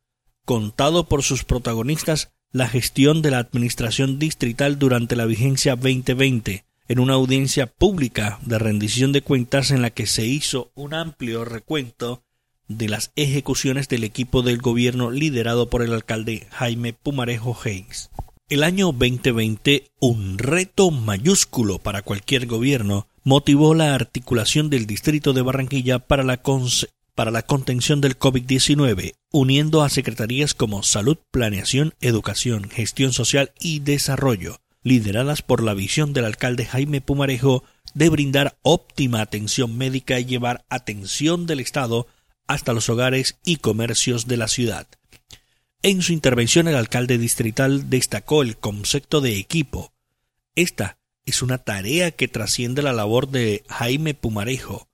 contado 0.45 1.07
por 1.07 1.21
sus 1.21 1.43
protagonistas, 1.43 2.33
la 2.51 2.67
gestión 2.67 3.21
de 3.21 3.31
la 3.31 3.37
administración 3.37 4.17
distrital 4.17 4.79
durante 4.79 5.15
la 5.15 5.25
vigencia 5.25 5.75
2020, 5.75 6.65
en 6.87 6.99
una 6.99 7.13
audiencia 7.13 7.67
pública 7.67 8.39
de 8.41 8.57
rendición 8.57 9.11
de 9.11 9.21
cuentas 9.21 9.71
en 9.71 9.81
la 9.81 9.91
que 9.91 10.07
se 10.07 10.25
hizo 10.25 10.71
un 10.73 10.93
amplio 10.93 11.45
recuento 11.45 12.24
de 12.67 12.89
las 12.89 13.11
ejecuciones 13.15 13.87
del 13.89 14.03
equipo 14.03 14.41
del 14.41 14.57
gobierno 14.57 15.11
liderado 15.11 15.69
por 15.69 15.81
el 15.81 15.93
alcalde 15.93 16.47
Jaime 16.51 16.93
Pumarejo 16.93 17.57
Haynes. 17.63 18.09
El 18.47 18.63
año 18.63 18.87
2020, 18.91 19.89
un 19.99 20.37
reto 20.37 20.91
mayúsculo 20.91 21.79
para 21.79 22.03
cualquier 22.03 22.45
gobierno, 22.45 23.07
motivó 23.23 23.73
la 23.73 23.95
articulación 23.95 24.69
del 24.69 24.85
distrito 24.85 25.33
de 25.33 25.41
Barranquilla 25.41 25.99
para 25.99 26.23
la, 26.23 26.41
para 27.15 27.31
la 27.31 27.41
contención 27.41 28.01
del 28.01 28.19
COVID-19, 28.19 29.13
uniendo 29.31 29.81
a 29.81 29.89
secretarías 29.89 30.53
como 30.53 30.83
Salud, 30.83 31.17
Planeación, 31.31 31.95
Educación, 32.01 32.69
Gestión 32.69 33.13
Social 33.13 33.51
y 33.59 33.79
Desarrollo, 33.79 34.57
lideradas 34.83 35.41
por 35.41 35.63
la 35.63 35.73
visión 35.73 36.13
del 36.13 36.25
alcalde 36.25 36.65
Jaime 36.65 37.01
Pumarejo 37.01 37.63
de 37.95 38.09
brindar 38.09 38.57
óptima 38.61 39.21
atención 39.21 39.75
médica 39.75 40.19
y 40.19 40.25
llevar 40.25 40.65
atención 40.69 41.47
del 41.47 41.61
Estado 41.61 42.05
hasta 42.47 42.73
los 42.73 42.89
hogares 42.89 43.37
y 43.43 43.57
comercios 43.57 44.27
de 44.27 44.37
la 44.37 44.47
ciudad. 44.47 44.87
En 45.81 46.01
su 46.01 46.13
intervención 46.13 46.67
el 46.67 46.75
alcalde 46.75 47.17
distrital 47.17 47.89
destacó 47.89 48.41
el 48.41 48.57
concepto 48.57 49.21
de 49.21 49.37
equipo. 49.37 49.93
Esta 50.55 50.97
es 51.25 51.41
una 51.41 51.59
tarea 51.59 52.11
que 52.11 52.27
trasciende 52.27 52.81
la 52.81 52.93
labor 52.93 53.29
de 53.29 53.63
Jaime 53.69 54.13
Pumarejo. 54.13 54.87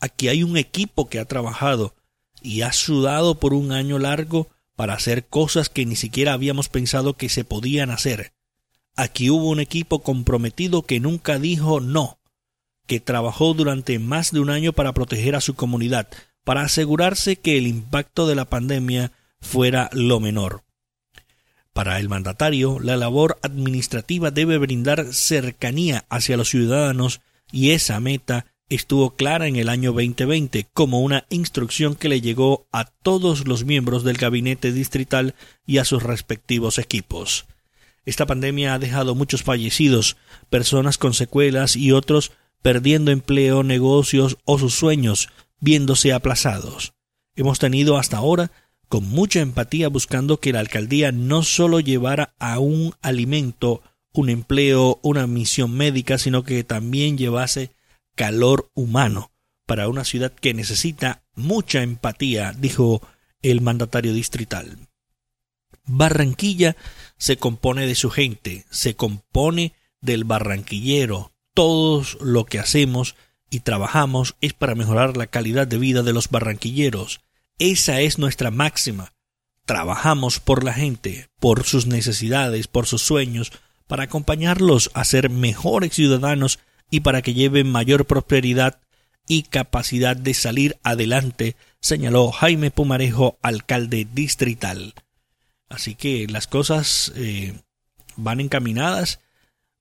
Aquí 0.00 0.28
hay 0.28 0.42
un 0.42 0.56
equipo 0.56 1.08
que 1.08 1.18
ha 1.18 1.24
trabajado 1.24 1.94
y 2.42 2.62
ha 2.62 2.72
sudado 2.72 3.38
por 3.38 3.54
un 3.54 3.72
año 3.72 3.98
largo 3.98 4.48
para 4.76 4.94
hacer 4.94 5.26
cosas 5.26 5.68
que 5.68 5.86
ni 5.86 5.96
siquiera 5.96 6.32
habíamos 6.32 6.68
pensado 6.68 7.16
que 7.16 7.28
se 7.28 7.44
podían 7.44 7.90
hacer. 7.90 8.32
Aquí 8.96 9.30
hubo 9.30 9.48
un 9.48 9.60
equipo 9.60 10.02
comprometido 10.02 10.82
que 10.82 11.00
nunca 11.00 11.38
dijo 11.38 11.80
no, 11.80 12.18
que 12.86 13.00
trabajó 13.00 13.54
durante 13.54 13.98
más 13.98 14.30
de 14.30 14.40
un 14.40 14.50
año 14.50 14.72
para 14.72 14.92
proteger 14.92 15.34
a 15.36 15.40
su 15.40 15.54
comunidad, 15.54 16.08
para 16.44 16.62
asegurarse 16.62 17.36
que 17.36 17.58
el 17.58 17.66
impacto 17.66 18.26
de 18.26 18.34
la 18.34 18.44
pandemia 18.44 19.12
fuera 19.40 19.90
lo 19.92 20.20
menor. 20.20 20.62
Para 21.72 21.98
el 21.98 22.08
mandatario, 22.08 22.78
la 22.78 22.96
labor 22.96 23.38
administrativa 23.42 24.30
debe 24.30 24.58
brindar 24.58 25.12
cercanía 25.12 26.04
hacia 26.08 26.36
los 26.36 26.50
ciudadanos 26.50 27.20
y 27.50 27.70
esa 27.70 27.98
meta 27.98 28.46
estuvo 28.68 29.16
clara 29.16 29.48
en 29.48 29.56
el 29.56 29.68
año 29.68 29.92
2020 29.92 30.68
como 30.72 31.00
una 31.00 31.26
instrucción 31.30 31.96
que 31.96 32.08
le 32.08 32.20
llegó 32.20 32.66
a 32.72 32.84
todos 32.84 33.46
los 33.46 33.64
miembros 33.64 34.04
del 34.04 34.16
gabinete 34.16 34.72
distrital 34.72 35.34
y 35.66 35.78
a 35.78 35.84
sus 35.84 36.02
respectivos 36.02 36.78
equipos. 36.78 37.46
Esta 38.04 38.26
pandemia 38.26 38.74
ha 38.74 38.78
dejado 38.78 39.14
muchos 39.14 39.42
fallecidos, 39.42 40.16
personas 40.50 40.98
con 40.98 41.14
secuelas 41.14 41.74
y 41.74 41.92
otros 41.92 42.32
perdiendo 42.62 43.10
empleo, 43.10 43.62
negocios 43.62 44.38
o 44.44 44.58
sus 44.58 44.74
sueños, 44.74 45.28
viéndose 45.60 46.12
aplazados. 46.12 46.94
Hemos 47.36 47.58
tenido 47.58 47.96
hasta 47.96 48.18
ahora 48.18 48.50
con 48.88 49.08
mucha 49.08 49.40
empatía 49.40 49.88
buscando 49.88 50.38
que 50.38 50.52
la 50.52 50.60
alcaldía 50.60 51.10
no 51.10 51.42
solo 51.42 51.80
llevara 51.80 52.34
a 52.38 52.58
un 52.58 52.94
alimento, 53.02 53.82
un 54.12 54.30
empleo, 54.30 55.00
una 55.02 55.26
misión 55.26 55.72
médica, 55.72 56.18
sino 56.18 56.44
que 56.44 56.62
también 56.64 57.18
llevase 57.18 57.72
calor 58.14 58.70
humano 58.74 59.32
para 59.66 59.88
una 59.88 60.04
ciudad 60.04 60.32
que 60.32 60.54
necesita 60.54 61.24
mucha 61.34 61.82
empatía, 61.82 62.52
dijo 62.56 63.00
el 63.42 63.60
mandatario 63.60 64.12
distrital. 64.12 64.78
Barranquilla 65.86 66.76
se 67.16 67.36
compone 67.36 67.86
de 67.86 67.94
su 67.94 68.10
gente, 68.10 68.64
se 68.70 68.94
compone 68.94 69.74
del 70.00 70.24
barranquillero. 70.24 71.32
Todos 71.52 72.18
lo 72.20 72.46
que 72.46 72.58
hacemos 72.58 73.14
y 73.50 73.60
trabajamos 73.60 74.36
es 74.40 74.52
para 74.52 74.74
mejorar 74.74 75.16
la 75.16 75.26
calidad 75.26 75.66
de 75.66 75.78
vida 75.78 76.02
de 76.02 76.12
los 76.12 76.30
barranquilleros. 76.30 77.20
Esa 77.58 78.00
es 78.00 78.18
nuestra 78.18 78.50
máxima. 78.50 79.12
Trabajamos 79.64 80.40
por 80.40 80.64
la 80.64 80.74
gente, 80.74 81.28
por 81.38 81.64
sus 81.64 81.86
necesidades, 81.86 82.66
por 82.66 82.86
sus 82.86 83.02
sueños, 83.02 83.52
para 83.86 84.04
acompañarlos 84.04 84.90
a 84.94 85.04
ser 85.04 85.30
mejores 85.30 85.94
ciudadanos 85.94 86.58
y 86.90 87.00
para 87.00 87.22
que 87.22 87.34
lleven 87.34 87.70
mayor 87.70 88.06
prosperidad 88.06 88.78
y 89.26 89.44
capacidad 89.44 90.16
de 90.16 90.34
salir 90.34 90.76
adelante, 90.82 91.56
señaló 91.80 92.30
Jaime 92.30 92.70
Pumarejo, 92.70 93.38
alcalde 93.42 94.06
distrital. 94.12 94.94
Así 95.68 95.94
que 95.94 96.26
las 96.28 96.46
cosas 96.46 97.12
eh, 97.16 97.54
van 98.16 98.40
encaminadas 98.40 99.20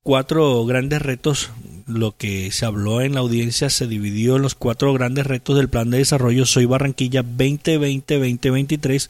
cuatro 0.04 0.64
grandes 0.66 1.02
retos. 1.02 1.50
Lo 1.88 2.16
que 2.16 2.52
se 2.52 2.66
habló 2.66 3.02
en 3.02 3.16
la 3.16 3.22
audiencia 3.22 3.70
se 3.70 3.88
dividió 3.88 4.36
en 4.36 4.42
los 4.42 4.56
cuatro 4.56 4.94
grandes 4.94 5.26
retos 5.26 5.58
del 5.58 5.70
plan 5.70 5.90
de 5.90 5.98
desarrollo 5.98 6.46
Soy 6.46 6.66
Barranquilla 6.66 7.24
2020-2023, 7.24 9.10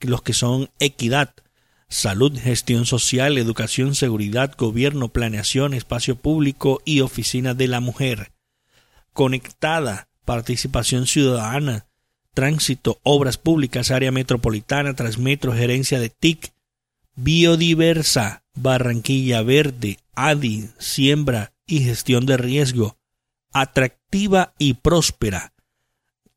los 0.00 0.22
que 0.22 0.32
son 0.32 0.70
equidad, 0.80 1.32
salud, 1.88 2.36
gestión 2.38 2.86
social, 2.86 3.38
educación, 3.38 3.94
seguridad, 3.94 4.54
gobierno, 4.56 5.08
planeación, 5.08 5.74
espacio 5.74 6.16
público 6.16 6.82
y 6.84 7.02
oficina 7.02 7.54
de 7.54 7.68
la 7.68 7.78
mujer. 7.80 8.32
Conectada, 9.12 10.08
participación 10.24 11.06
ciudadana, 11.06 11.86
tránsito, 12.34 12.98
obras 13.04 13.38
públicas, 13.38 13.92
área 13.92 14.10
metropolitana, 14.10 14.94
transmetro, 14.94 15.52
gerencia 15.52 16.00
de 16.00 16.10
TIC, 16.10 16.52
biodiversa, 17.14 18.42
Barranquilla 18.56 19.42
Verde, 19.42 19.98
ADI, 20.14 20.70
siembra 20.78 21.52
y 21.66 21.80
gestión 21.80 22.26
de 22.26 22.36
riesgo, 22.36 22.96
atractiva 23.52 24.54
y 24.58 24.74
próspera, 24.74 25.52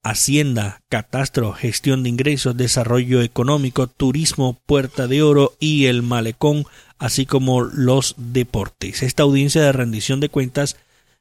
Hacienda, 0.02 0.82
Catastro, 0.88 1.52
Gestión 1.54 2.04
de 2.04 2.10
Ingresos, 2.10 2.56
Desarrollo 2.56 3.22
Económico, 3.22 3.88
Turismo, 3.88 4.58
Puerta 4.66 5.08
de 5.08 5.22
Oro 5.22 5.54
y 5.60 5.86
el 5.88 6.04
Malecón, 6.04 6.66
así 6.98 7.26
como 7.26 7.62
los 7.62 8.16
deportes. 8.18 9.04
Esta 9.04 9.24
audiencia 9.24 9.62
de 9.62 9.72
rendición 9.74 10.20
de 10.20 10.30
cuentas, 10.30 10.78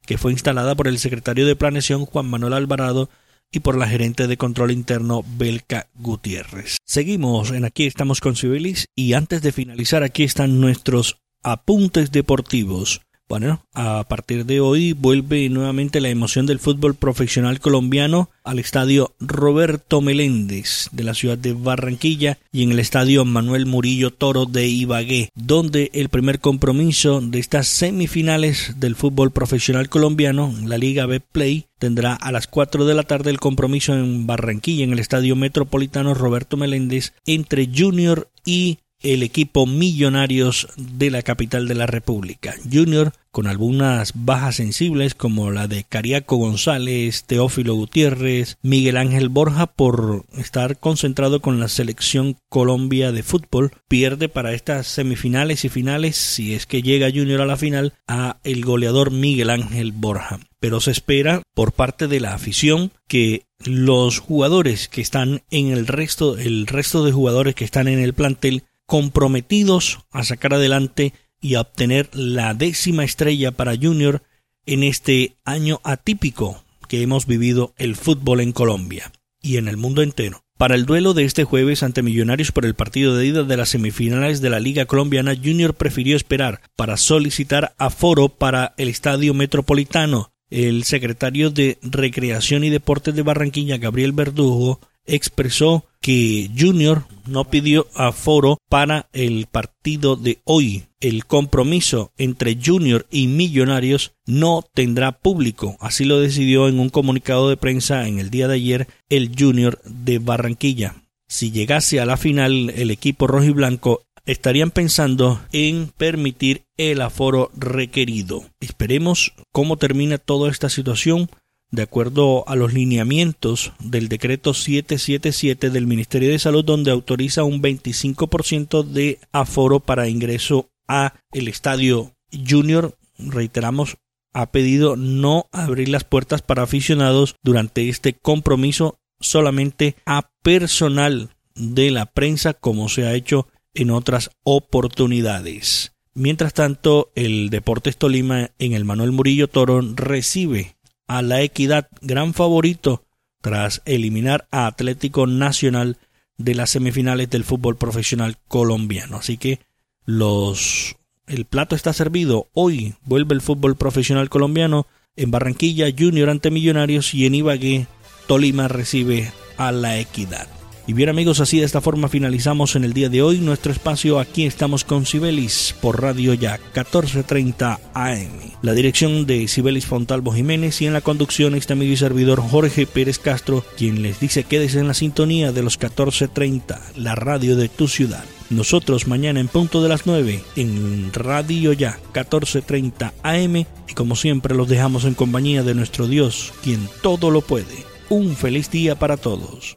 que 0.06 0.16
fue 0.16 0.32
instalada 0.32 0.76
por 0.76 0.87
el 0.87 0.98
secretario 0.98 1.44
de 1.44 1.56
Planeación 1.56 2.06
Juan 2.06 2.26
Manuel 2.26 2.52
Alvarado 2.52 3.11
y 3.52 3.61
por 3.61 3.76
la 3.76 3.88
gerente 3.88 4.26
de 4.26 4.37
control 4.37 4.70
interno 4.70 5.24
Belka 5.37 5.88
Gutiérrez. 5.94 6.76
Seguimos 6.84 7.50
en 7.50 7.64
Aquí 7.64 7.87
estamos 7.87 8.20
con 8.20 8.37
Cibelis 8.37 8.87
y 8.94 9.12
antes 9.12 9.42
de 9.42 9.52
finalizar 9.52 10.02
aquí 10.02 10.24
están 10.24 10.61
nuestros 10.61 11.18
apuntes 11.42 12.11
deportivos. 12.11 13.00
Bueno, 13.28 13.62
a 13.74 14.04
partir 14.08 14.46
de 14.46 14.60
hoy 14.60 14.94
vuelve 14.94 15.50
nuevamente 15.50 16.00
la 16.00 16.08
emoción 16.08 16.46
del 16.46 16.58
fútbol 16.58 16.94
profesional 16.94 17.60
colombiano 17.60 18.30
al 18.42 18.58
estadio 18.58 19.12
Roberto 19.20 20.00
Meléndez 20.00 20.88
de 20.92 21.04
la 21.04 21.12
ciudad 21.12 21.36
de 21.36 21.52
Barranquilla 21.52 22.38
y 22.52 22.62
en 22.62 22.72
el 22.72 22.78
estadio 22.78 23.26
Manuel 23.26 23.66
Murillo 23.66 24.14
Toro 24.14 24.46
de 24.46 24.66
Ibagué, 24.68 25.28
donde 25.34 25.90
el 25.92 26.08
primer 26.08 26.40
compromiso 26.40 27.20
de 27.20 27.38
estas 27.38 27.68
semifinales 27.68 28.80
del 28.80 28.96
fútbol 28.96 29.30
profesional 29.30 29.90
colombiano, 29.90 30.54
la 30.64 30.78
Liga 30.78 31.04
B 31.04 31.20
Play, 31.20 31.66
tendrá 31.78 32.14
a 32.14 32.32
las 32.32 32.46
4 32.46 32.86
de 32.86 32.94
la 32.94 33.02
tarde 33.02 33.28
el 33.30 33.40
compromiso 33.40 33.92
en 33.92 34.26
Barranquilla 34.26 34.84
en 34.84 34.92
el 34.94 35.00
estadio 35.00 35.36
Metropolitano 35.36 36.14
Roberto 36.14 36.56
Meléndez 36.56 37.12
entre 37.26 37.68
Junior 37.76 38.30
y 38.46 38.78
el 39.02 39.22
equipo 39.22 39.66
Millonarios 39.66 40.68
de 40.76 41.11
la 41.11 41.22
capital 41.22 41.68
de 41.68 41.74
la 41.74 41.87
República. 41.87 42.54
Junior 42.70 43.12
con 43.30 43.46
algunas 43.46 44.12
bajas 44.14 44.56
sensibles 44.56 45.14
como 45.14 45.50
la 45.50 45.68
de 45.68 45.84
Cariaco 45.84 46.37
González, 46.37 47.24
Teófilo 47.24 47.74
Gutiérrez, 47.74 48.56
Miguel 48.62 48.96
Ángel 48.96 49.28
Borja 49.28 49.66
por 49.66 50.24
estar 50.37 50.78
concentrado 50.78 51.40
con 51.40 51.61
la 51.61 51.68
selección 51.68 52.37
Colombia 52.48 53.12
de 53.12 53.22
fútbol, 53.22 53.70
pierde 53.87 54.28
para 54.28 54.54
estas 54.54 54.88
semifinales 54.88 55.64
y 55.64 55.68
finales 55.68 56.16
si 56.16 56.54
es 56.54 56.66
que 56.66 56.82
llega 56.82 57.12
Junior 57.14 57.42
a 57.42 57.46
la 57.46 57.56
final 57.56 57.92
a 58.08 58.38
el 58.42 58.64
goleador 58.64 59.12
Miguel 59.12 59.50
Ángel 59.50 59.92
Borja. 59.92 60.40
Pero 60.58 60.80
se 60.80 60.90
espera 60.90 61.42
por 61.54 61.72
parte 61.72 62.08
de 62.08 62.18
la 62.18 62.34
afición 62.34 62.90
que 63.06 63.44
los 63.64 64.18
jugadores 64.18 64.88
que 64.88 65.00
están 65.00 65.42
en 65.50 65.70
el 65.70 65.87
resto, 65.87 66.37
el 66.37 66.66
resto 66.66 67.04
de 67.04 67.12
jugadores 67.12 67.54
que 67.54 67.64
están 67.64 67.87
en 67.87 68.00
el 68.00 68.14
plantel 68.14 68.64
comprometidos 68.88 69.98
a 70.11 70.24
sacar 70.24 70.55
adelante 70.55 71.12
y 71.42 71.55
a 71.55 71.61
obtener 71.61 72.09
la 72.14 72.55
décima 72.55 73.05
estrella 73.05 73.53
para 73.53 73.77
Junior 73.77 74.22
en 74.64 74.83
este 74.83 75.37
año 75.44 75.81
atípico 75.85 76.64
que 76.88 77.03
hemos 77.03 77.27
vivido 77.27 77.74
el 77.77 77.96
fútbol 77.96 78.40
en 78.40 78.53
Colombia 78.53 79.12
y 79.42 79.59
en 79.59 79.68
el 79.68 79.77
mundo 79.77 80.01
entero. 80.01 80.42
Para 80.57 80.74
el 80.74 80.87
duelo 80.87 81.12
de 81.12 81.24
este 81.24 81.44
jueves 81.44 81.83
ante 81.83 82.03
Millonarios 82.03 82.51
por 82.51 82.64
el 82.64 82.74
partido 82.74 83.14
de 83.14 83.27
ida 83.27 83.44
de 83.44 83.59
las 83.59 83.68
semifinales 83.68 84.40
de 84.40 84.48
la 84.48 84.59
Liga 84.59 84.87
Colombiana, 84.87 85.37
Junior 85.37 85.74
prefirió 85.74 86.16
esperar 86.16 86.62
para 86.74 86.96
solicitar 86.96 87.74
aforo 87.77 88.31
para 88.31 88.72
el 88.79 88.88
Estadio 88.88 89.35
Metropolitano. 89.35 90.33
El 90.48 90.85
secretario 90.85 91.51
de 91.51 91.77
Recreación 91.83 92.64
y 92.64 92.70
Deportes 92.70 93.14
de 93.14 93.20
Barranquilla, 93.20 93.77
Gabriel 93.77 94.12
Verdugo, 94.12 94.81
expresó 95.08 95.84
que 96.00 96.48
Junior 96.56 97.04
no 97.26 97.44
pidió 97.44 97.88
aforo 97.94 98.58
para 98.68 99.08
el 99.12 99.46
partido 99.46 100.16
de 100.16 100.38
hoy. 100.44 100.84
El 101.00 101.26
compromiso 101.26 102.12
entre 102.16 102.58
Junior 102.62 103.06
y 103.10 103.26
Millonarios 103.26 104.12
no 104.26 104.64
tendrá 104.74 105.12
público. 105.12 105.76
Así 105.80 106.04
lo 106.04 106.20
decidió 106.20 106.68
en 106.68 106.78
un 106.78 106.90
comunicado 106.90 107.48
de 107.48 107.56
prensa 107.56 108.06
en 108.08 108.18
el 108.18 108.30
día 108.30 108.48
de 108.48 108.54
ayer 108.54 108.88
el 109.08 109.32
Junior 109.36 109.80
de 109.84 110.18
Barranquilla. 110.18 110.96
Si 111.28 111.50
llegase 111.50 112.00
a 112.00 112.06
la 112.06 112.16
final 112.16 112.70
el 112.70 112.90
equipo 112.90 113.26
rojo 113.26 113.44
y 113.44 113.50
blanco 113.50 114.02
estarían 114.24 114.70
pensando 114.70 115.40
en 115.52 115.90
permitir 115.96 116.62
el 116.76 117.00
aforo 117.00 117.50
requerido. 117.56 118.44
Esperemos 118.60 119.32
cómo 119.52 119.76
termina 119.76 120.18
toda 120.18 120.50
esta 120.50 120.68
situación 120.68 121.30
de 121.70 121.83
acuerdo 121.83 122.48
a 122.48 122.57
los 122.57 122.72
lineamientos 122.72 123.72
del 123.78 124.09
decreto 124.09 124.54
777 124.54 125.70
del 125.70 125.87
Ministerio 125.87 126.31
de 126.31 126.38
Salud 126.38 126.64
donde 126.64 126.90
autoriza 126.90 127.44
un 127.44 127.62
25% 127.62 128.85
de 128.85 129.18
aforo 129.33 129.81
para 129.81 130.09
ingreso 130.09 130.70
a 130.87 131.14
el 131.33 131.48
estadio 131.48 132.12
Junior, 132.33 132.96
reiteramos, 133.18 133.98
ha 134.33 134.50
pedido 134.50 134.96
no 134.96 135.46
abrir 135.52 135.88
las 135.88 136.04
puertas 136.04 136.42
para 136.42 136.62
aficionados 136.62 137.37
durante 137.42 137.88
este 137.88 138.14
compromiso 138.14 138.98
solamente 139.20 139.96
a 140.07 140.31
personal 140.42 141.31
de 141.54 141.90
la 141.90 142.07
prensa 142.07 142.54
como 142.54 142.88
se 142.88 143.07
ha 143.07 143.14
hecho 143.14 143.48
en 143.74 143.90
otras 143.90 144.31
oportunidades. 144.44 145.92
Mientras 146.14 146.52
tanto, 146.52 147.12
el 147.14 147.48
Deportes 147.48 147.96
Tolima 147.96 148.50
en 148.59 148.72
el 148.72 148.85
Manuel 148.85 149.12
Murillo 149.12 149.48
Toro 149.48 149.81
recibe 149.94 150.76
a 151.08 151.22
la 151.22 151.42
Equidad, 151.42 151.88
gran 152.00 152.34
favorito 152.34 153.04
tras 153.40 153.82
eliminar 153.84 154.46
a 154.50 154.66
Atlético 154.66 155.26
Nacional 155.26 155.96
de 156.36 156.54
las 156.54 156.70
semifinales 156.70 157.30
del 157.30 157.44
fútbol 157.44 157.76
profesional 157.76 158.36
colombiano. 158.46 159.16
Así 159.16 159.36
que 159.36 159.60
los 160.04 160.96
el 161.26 161.44
plato 161.44 161.76
está 161.76 161.92
servido. 161.92 162.48
Hoy 162.54 162.94
vuelve 163.04 163.34
el 163.34 163.40
fútbol 163.40 163.76
profesional 163.76 164.30
colombiano 164.30 164.86
en 165.16 165.30
Barranquilla 165.30 165.88
Junior 165.96 166.30
ante 166.30 166.50
Millonarios 166.50 167.12
y 167.14 167.26
en 167.26 167.34
Ibagué 167.34 167.86
Tolima 168.26 168.68
recibe 168.68 169.32
a 169.56 169.72
la 169.72 169.98
Equidad. 169.98 170.57
Y 170.88 170.94
bien 170.94 171.11
amigos, 171.11 171.40
así 171.40 171.59
de 171.59 171.66
esta 171.66 171.83
forma 171.83 172.09
finalizamos 172.09 172.74
en 172.74 172.83
el 172.83 172.94
día 172.94 173.11
de 173.11 173.20
hoy 173.20 173.40
nuestro 173.40 173.70
espacio 173.72 174.18
Aquí 174.18 174.46
estamos 174.46 174.85
con 174.85 175.05
Sibelis 175.05 175.74
por 175.83 176.01
Radio 176.01 176.33
Ya 176.33 176.53
1430 176.53 177.79
AM. 177.92 178.31
La 178.62 178.72
dirección 178.72 179.27
de 179.27 179.48
Sibelis 179.48 179.85
Fontalvo 179.85 180.33
Jiménez 180.33 180.81
y 180.81 180.87
en 180.87 180.94
la 180.94 181.03
conducción 181.03 181.55
este 181.55 181.74
amigo 181.74 181.92
y 181.92 181.98
servidor 181.98 182.40
Jorge 182.40 182.87
Pérez 182.87 183.18
Castro, 183.18 183.62
quien 183.77 184.01
les 184.01 184.18
dice 184.18 184.44
quédese 184.44 184.81
en 184.81 184.88
la 184.88 184.94
sintonía 184.94 185.53
de 185.53 185.62
los 185.62 185.77
1430, 185.77 186.81
la 186.96 187.14
radio 187.14 187.55
de 187.57 187.68
tu 187.68 187.87
ciudad. 187.87 188.24
Nosotros 188.48 189.07
mañana 189.07 189.40
en 189.40 189.48
punto 189.48 189.83
de 189.83 189.90
las 189.90 190.07
9 190.07 190.42
en 190.57 191.12
Radio 191.12 191.74
Ya 191.74 191.98
1430 192.14 193.12
AM 193.22 193.57
y 193.57 193.94
como 193.94 194.16
siempre 194.16 194.55
los 194.55 194.68
dejamos 194.68 195.05
en 195.05 195.12
compañía 195.12 195.62
de 195.62 195.74
nuestro 195.74 196.07
Dios, 196.07 196.55
quien 196.64 196.88
todo 197.03 197.31
lo 197.31 197.42
puede. 197.42 197.85
Un 198.09 198.35
feliz 198.37 198.70
día 198.70 198.94
para 198.94 199.18
todos. 199.18 199.77